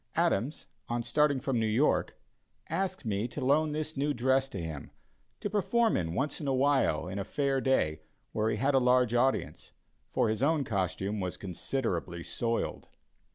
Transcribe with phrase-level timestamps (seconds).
[0.15, 2.15] Adams, on starting from New York,
[2.69, 4.89] asked me to loan this new dress to him
[5.39, 8.01] to perform in once in a while in a fair day,
[8.31, 9.73] where he had a large audience,
[10.09, 12.87] for his own costume was considerably soiled.